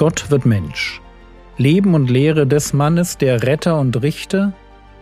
[0.00, 0.98] Gott wird Mensch.
[1.58, 4.54] Leben und Lehre des Mannes, der Retter und Richter,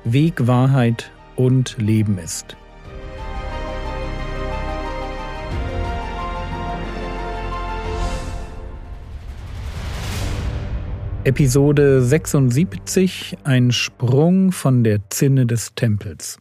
[0.02, 2.56] Weg, Wahrheit und Leben ist.
[11.23, 16.41] Episode 76 Ein Sprung von der Zinne des Tempels.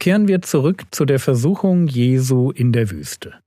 [0.00, 3.38] Kehren wir zurück zu der Versuchung Jesu in der Wüste.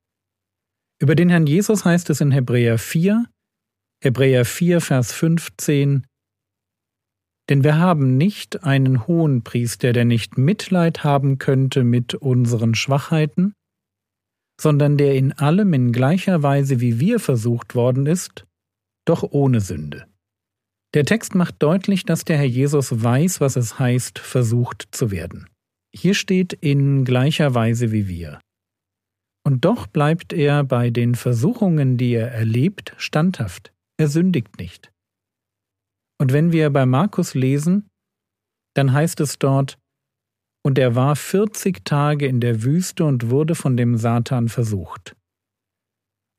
[1.01, 3.25] Über den Herrn Jesus heißt es in Hebräer 4,
[4.03, 6.05] Hebräer 4, Vers 15,
[7.49, 13.53] Denn wir haben nicht einen hohen Priester, der nicht Mitleid haben könnte mit unseren Schwachheiten,
[14.59, 18.45] sondern der in allem in gleicher Weise wie wir versucht worden ist,
[19.05, 20.05] doch ohne Sünde.
[20.93, 25.47] Der Text macht deutlich, dass der Herr Jesus weiß, was es heißt, versucht zu werden.
[25.93, 28.39] Hier steht in gleicher Weise wie wir.
[29.45, 33.74] Und doch bleibt er bei den Versuchungen, die er erlebt, standhaft.
[33.97, 34.91] Er sündigt nicht.
[36.19, 37.89] Und wenn wir bei Markus lesen,
[38.75, 39.77] dann heißt es dort,
[40.65, 45.15] und er war vierzig Tage in der Wüste und wurde von dem Satan versucht.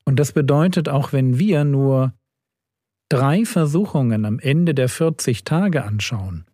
[0.05, 2.13] Und das bedeutet, auch wenn wir nur
[3.09, 6.45] drei Versuchungen am Ende der 40 Tage anschauen,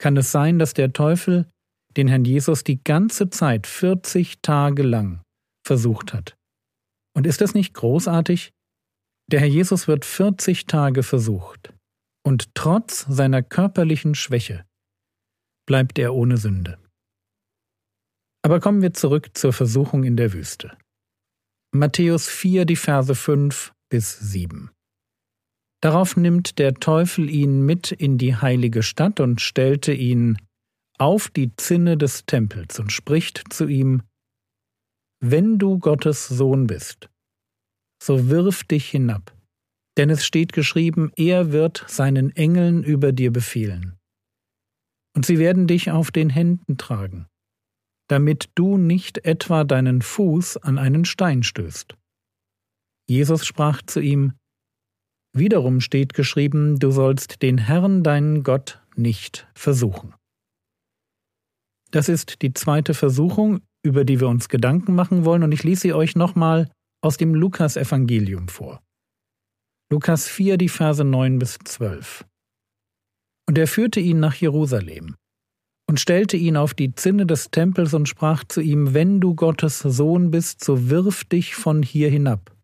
[0.00, 1.48] kann es sein, dass der Teufel
[1.96, 5.22] den Herrn Jesus die ganze Zeit 40 Tage lang
[5.66, 6.36] versucht hat.
[7.16, 8.52] Und ist das nicht großartig?
[9.30, 11.74] Der Herr Jesus wird 40 Tage versucht,
[12.24, 14.64] und trotz seiner körperlichen Schwäche
[15.66, 16.78] bleibt er ohne Sünde.
[18.42, 20.78] Aber kommen wir zurück zur Versuchung in der Wüste.
[21.74, 24.70] Matthäus 4, die Verse 5 bis 7.
[25.82, 30.38] Darauf nimmt der Teufel ihn mit in die heilige Stadt und stellte ihn
[30.98, 34.02] auf die Zinne des Tempels und spricht zu ihm,
[35.20, 37.10] Wenn du Gottes Sohn bist,
[38.02, 39.34] so wirf dich hinab,
[39.96, 43.98] denn es steht geschrieben, er wird seinen Engeln über dir befehlen.
[45.14, 47.26] Und sie werden dich auf den Händen tragen,
[48.08, 51.96] damit du nicht etwa deinen Fuß an einen Stein stößt.
[53.08, 54.34] Jesus sprach zu ihm,
[55.34, 60.14] Wiederum steht geschrieben, du sollst den Herrn deinen Gott nicht versuchen.
[61.90, 65.82] Das ist die zweite Versuchung, über die wir uns Gedanken machen wollen, und ich lese
[65.82, 66.70] sie euch nochmal
[67.02, 68.82] aus dem Lukas-Evangelium vor.
[69.90, 72.26] Lukas 4, die Verse 9 bis 12.
[73.48, 75.16] Und er führte ihn nach Jerusalem
[75.88, 79.78] und stellte ihn auf die Zinne des Tempels und sprach zu ihm, Wenn du Gottes
[79.78, 82.54] Sohn bist, so wirf dich von hier hinab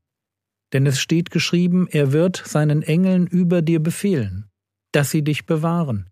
[0.75, 4.51] denn es steht geschrieben, er wird seinen Engeln über dir befehlen,
[4.93, 6.11] dass sie dich bewahren.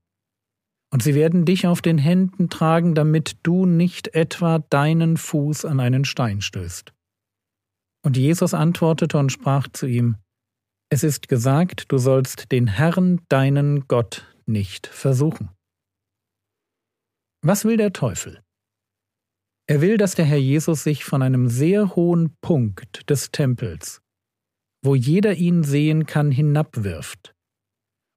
[0.92, 5.80] Und sie werden dich auf den Händen tragen, damit du nicht etwa deinen Fuß an
[5.80, 6.92] einen Stein stößt.
[8.04, 10.16] Und Jesus antwortete und sprach zu ihm,
[10.90, 15.50] Es ist gesagt, du sollst den Herrn, deinen Gott, nicht versuchen.
[17.44, 18.42] Was will der Teufel?
[19.68, 24.02] Er will, dass der Herr Jesus sich von einem sehr hohen Punkt des Tempels
[24.82, 27.34] wo jeder ihn sehen kann, hinabwirft,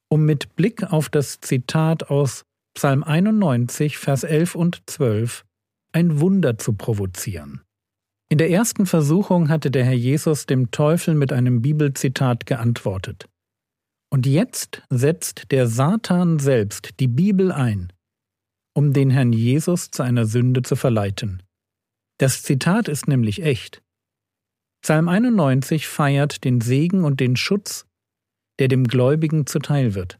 [0.09, 2.43] um mit Blick auf das Zitat aus
[2.75, 5.45] Psalm 91, Vers 11 und 12
[5.93, 7.61] ein Wunder zu provozieren.
[8.35, 13.29] In der ersten Versuchung hatte der Herr Jesus dem Teufel mit einem Bibelzitat geantwortet.
[14.11, 17.93] Und jetzt setzt der Satan selbst die Bibel ein,
[18.75, 21.43] um den Herrn Jesus zu einer Sünde zu verleiten.
[22.17, 23.81] Das Zitat ist nämlich echt.
[24.83, 27.85] Psalm 91 feiert den Segen und den Schutz,
[28.59, 30.19] der dem Gläubigen zuteil wird.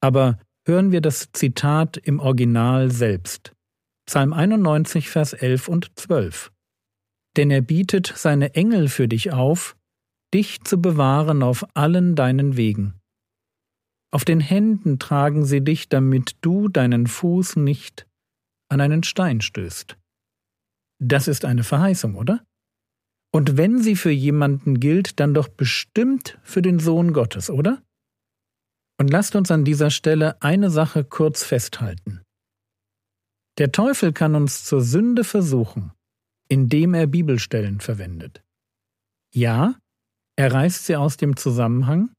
[0.00, 3.56] Aber hören wir das Zitat im Original selbst.
[4.06, 6.51] Psalm 91, Vers 11 und 12.
[7.36, 9.76] Denn er bietet seine Engel für dich auf,
[10.34, 12.94] dich zu bewahren auf allen deinen Wegen.
[14.12, 18.06] Auf den Händen tragen sie dich, damit du deinen Fuß nicht
[18.68, 19.96] an einen Stein stößt.
[21.00, 22.44] Das ist eine Verheißung, oder?
[23.34, 27.82] Und wenn sie für jemanden gilt, dann doch bestimmt für den Sohn Gottes, oder?
[29.00, 32.22] Und lasst uns an dieser Stelle eine Sache kurz festhalten.
[33.58, 35.92] Der Teufel kann uns zur Sünde versuchen,
[36.52, 38.44] indem er Bibelstellen verwendet.
[39.34, 39.76] Ja,
[40.36, 42.10] er reißt sie aus dem Zusammenhang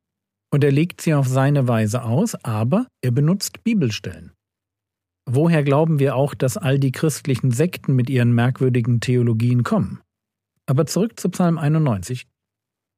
[0.51, 4.31] und er legt sie auf seine Weise aus, aber er benutzt Bibelstellen.
[5.29, 10.01] Woher glauben wir auch, dass all die christlichen Sekten mit ihren merkwürdigen Theologien kommen?
[10.65, 12.25] Aber zurück zu Psalm 91.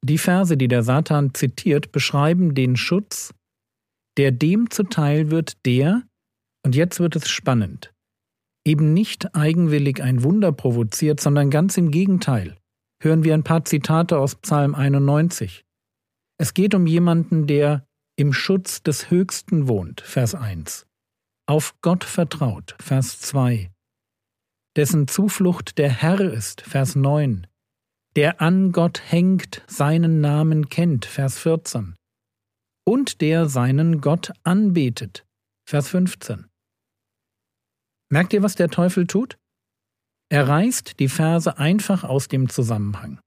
[0.06, 3.34] Die Verse, die der Satan zitiert, beschreiben den Schutz,
[4.16, 6.04] der dem zuteil wird, der,
[6.66, 7.94] und jetzt wird es spannend,
[8.66, 12.58] eben nicht eigenwillig ein Wunder provoziert, sondern ganz im Gegenteil.
[13.02, 15.64] Hören wir ein paar Zitate aus Psalm 91.
[16.38, 17.86] Es geht um jemanden, der
[18.18, 20.88] im Schutz des Höchsten wohnt, Vers 1,
[21.48, 23.72] auf Gott vertraut, Vers 2,
[24.76, 27.48] dessen Zuflucht der Herr ist, Vers 9,
[28.16, 31.96] der an Gott hängt, seinen Namen kennt, Vers 14,
[32.86, 35.26] und der seinen Gott anbetet,
[35.68, 36.48] Vers 15.
[38.12, 39.38] Merkt ihr, was der Teufel tut?
[40.30, 43.20] Er reißt die Verse einfach aus dem Zusammenhang.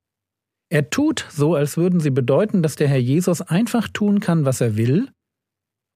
[0.70, 4.60] Er tut so, als würden sie bedeuten, dass der Herr Jesus einfach tun kann, was
[4.60, 5.10] er will,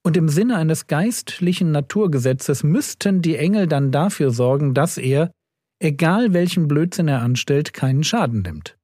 [0.05, 5.31] und im Sinne eines geistlichen Naturgesetzes müssten die Engel dann dafür sorgen, dass er,
[5.81, 8.77] egal welchen Blödsinn er anstellt, keinen Schaden nimmt.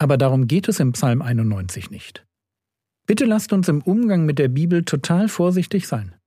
[0.00, 2.26] Aber darum geht es im Psalm 91 nicht.
[3.06, 6.17] Bitte lasst uns im Umgang mit der Bibel total vorsichtig sein.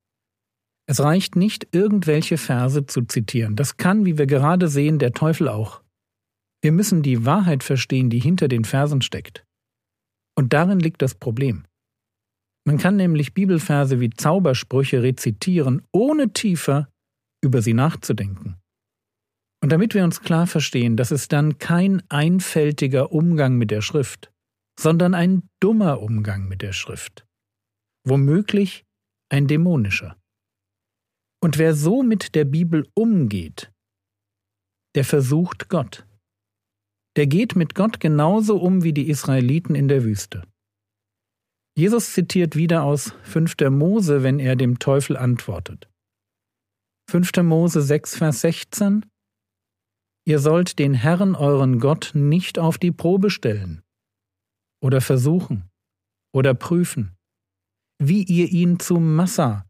[0.92, 3.56] Es reicht nicht, irgendwelche Verse zu zitieren.
[3.56, 5.82] Das kann, wie wir gerade sehen, der Teufel auch.
[6.62, 9.46] Wir müssen die Wahrheit verstehen, die hinter den Versen steckt.
[10.36, 11.64] Und darin liegt das Problem.
[12.66, 16.90] Man kann nämlich Bibelverse wie Zaubersprüche rezitieren, ohne tiefer
[17.42, 18.58] über sie nachzudenken.
[19.64, 24.30] Und damit wir uns klar verstehen, das ist dann kein einfältiger Umgang mit der Schrift,
[24.78, 27.26] sondern ein dummer Umgang mit der Schrift.
[28.06, 28.84] Womöglich
[29.30, 30.21] ein dämonischer.
[31.44, 33.72] Und wer so mit der Bibel umgeht,
[34.96, 36.06] der versucht Gott.
[37.16, 40.44] Der geht mit Gott genauso um wie die Israeliten in der Wüste.
[41.76, 43.56] Jesus zitiert wieder aus 5.
[43.70, 45.90] Mose, wenn er dem Teufel antwortet.
[47.10, 47.38] 5.
[47.44, 49.06] Mose 6, Vers 16
[50.26, 53.82] Ihr sollt den Herrn euren Gott nicht auf die Probe stellen
[54.82, 55.70] oder versuchen
[56.34, 57.18] oder prüfen,
[58.00, 59.66] wie ihr ihn zu Massa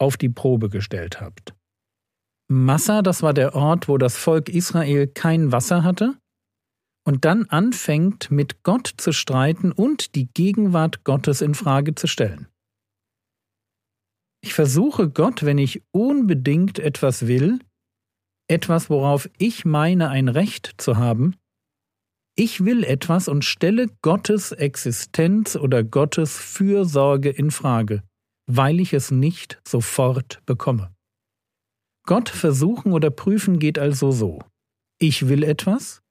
[0.00, 1.54] auf die Probe gestellt habt.
[2.48, 6.18] Massa, das war der Ort, wo das Volk Israel kein Wasser hatte
[7.06, 12.48] und dann anfängt, mit Gott zu streiten und die Gegenwart Gottes in Frage zu stellen.
[14.42, 17.60] Ich versuche Gott, wenn ich unbedingt etwas will,
[18.48, 21.36] etwas, worauf ich meine, ein Recht zu haben,
[22.36, 28.02] ich will etwas und stelle Gottes Existenz oder Gottes Fürsorge in Frage,
[28.56, 30.92] weil ich es nicht sofort bekomme.
[32.06, 34.40] Gott versuchen oder prüfen geht also so.
[34.98, 36.02] Ich will etwas,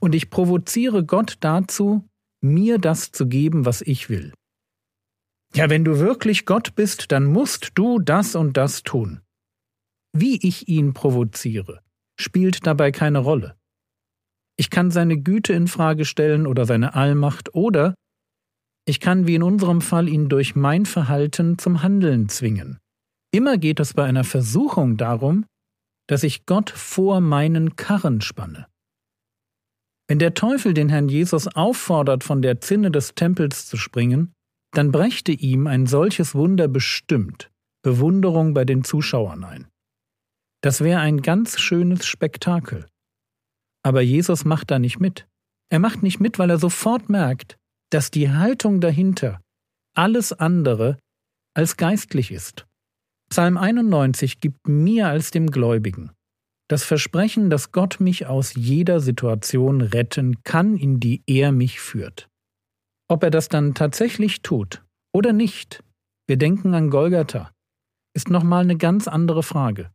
[0.00, 2.08] und ich provoziere Gott dazu,
[2.40, 4.32] mir das zu geben, was ich will.
[5.54, 9.20] Ja, wenn du wirklich Gott bist, dann musst du das und das tun.
[10.14, 11.82] Wie ich ihn provoziere,
[12.18, 13.56] spielt dabei keine Rolle.
[14.56, 17.94] Ich kann seine Güte in Frage stellen oder seine Allmacht oder
[18.84, 22.78] ich kann wie in unserem Fall ihn durch mein Verhalten zum Handeln zwingen.
[23.32, 25.46] Immer geht es bei einer Versuchung darum,
[26.08, 28.66] dass ich Gott vor meinen Karren spanne.
[30.08, 34.32] Wenn der Teufel den Herrn Jesus auffordert, von der Zinne des Tempels zu springen,
[34.72, 37.50] dann brächte ihm ein solches Wunder bestimmt
[37.82, 39.68] Bewunderung bei den Zuschauern ein.
[40.62, 42.86] Das wäre ein ganz schönes Spektakel.
[43.82, 45.26] Aber Jesus macht da nicht mit.
[45.70, 47.58] Er macht nicht mit, weil er sofort merkt,
[47.92, 49.40] dass die Haltung dahinter
[49.94, 50.98] alles andere
[51.54, 52.66] als geistlich ist.
[53.30, 56.12] Psalm 91 gibt mir als dem Gläubigen
[56.72, 62.30] das Versprechen, dass Gott mich aus jeder Situation retten kann, in die er mich führt.
[63.08, 65.84] Ob er das dann tatsächlich tut oder nicht,
[66.26, 67.50] wir denken an Golgatha,
[68.16, 69.90] ist nochmal eine ganz andere Frage.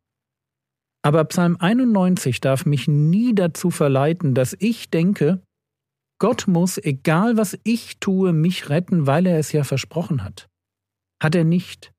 [1.04, 5.42] Aber Psalm 91 darf mich nie dazu verleiten, dass ich denke,
[6.20, 10.48] Gott muss, egal was ich tue, mich retten, weil er es ja versprochen hat.
[11.22, 11.92] Hat er nicht.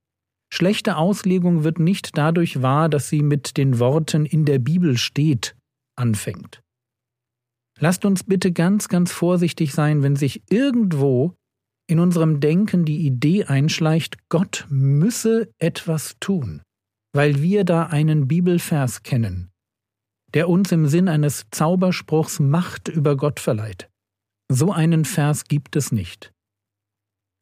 [0.53, 5.55] Schlechte Auslegung wird nicht dadurch wahr, dass sie mit den Worten in der Bibel steht
[5.97, 6.63] anfängt.
[7.79, 11.35] Lasst uns bitte ganz, ganz vorsichtig sein, wenn sich irgendwo
[11.87, 16.63] in unserem Denken die Idee einschleicht, Gott müsse etwas tun,
[17.15, 19.51] weil wir da einen Bibelvers kennen,
[20.35, 23.89] der uns im Sinn eines Zauberspruchs Macht über Gott verleiht.
[24.51, 26.33] So einen Vers gibt es nicht.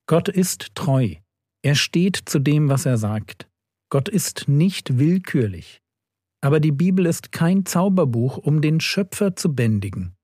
[0.09, 1.15] Gott ist treu,
[1.63, 3.49] er steht zu dem, was er sagt.
[3.91, 5.83] Gott ist nicht willkürlich.
[6.41, 10.15] Aber die Bibel ist kein Zauberbuch, um den Schöpfer zu bändigen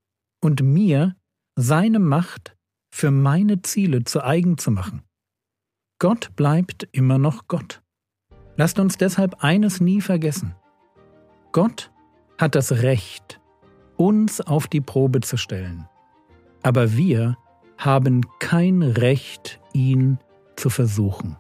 [0.41, 1.17] und mir
[1.57, 2.57] seine Macht
[2.95, 5.03] für meine Ziele zu eigen zu machen.
[5.99, 7.83] Gott bleibt immer noch Gott.
[8.57, 10.55] Lasst uns deshalb eines nie vergessen.
[11.53, 11.91] Gott
[12.39, 13.41] hat das Recht,
[13.97, 15.89] uns auf die Probe zu stellen.
[16.63, 17.37] Aber wir
[17.77, 20.19] haben kein Recht, ihn
[20.57, 21.37] zu versuchen.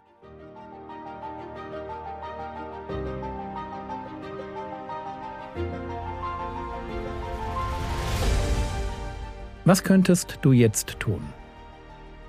[9.64, 11.22] Was könntest du jetzt tun?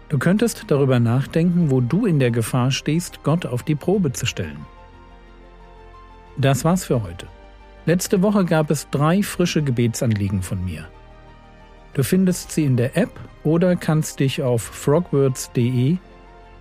[0.09, 4.27] Du könntest darüber nachdenken, wo du in der Gefahr stehst, Gott auf die Probe zu
[4.27, 4.67] stellen.
[6.37, 7.25] Das war's für heute.
[7.87, 10.87] Letzte Woche gab es drei frische Gebetsanliegen von mir.
[11.93, 13.11] Du findest sie in der App
[13.43, 15.97] oder kannst dich auf frogwords.de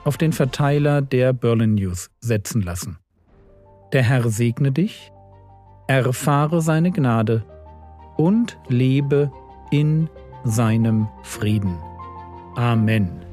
[0.05, 2.99] auf den Verteiler der Berlin News setzen lassen.
[3.93, 5.13] Der Herr segne dich,
[5.87, 7.45] erfahre seine Gnade
[8.17, 9.31] und lebe
[9.71, 10.09] in
[10.45, 11.77] seinem Frieden.
[12.57, 13.32] Amen.